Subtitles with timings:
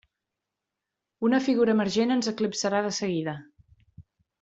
[1.29, 3.41] Una figura emergent ens eclipsarà de seguida.